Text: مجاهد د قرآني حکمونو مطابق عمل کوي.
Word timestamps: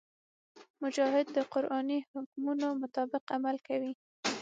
مجاهد 0.83 1.25
د 1.35 1.37
قرآني 1.53 1.99
حکمونو 2.11 2.67
مطابق 2.81 3.23
عمل 3.35 3.57
کوي. 3.67 3.93